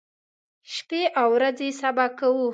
شپې 0.73 1.01
او 1.21 1.27
ورځې 1.37 1.69
سبا 1.81 2.05
کوو. 2.19 2.47